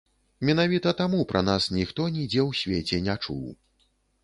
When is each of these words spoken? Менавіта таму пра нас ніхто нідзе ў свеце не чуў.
Менавіта 0.47 0.93
таму 1.01 1.19
пра 1.33 1.43
нас 1.49 1.69
ніхто 1.77 2.09
нідзе 2.17 2.41
ў 2.49 2.61
свеце 2.63 3.05
не 3.11 3.21
чуў. 3.23 3.45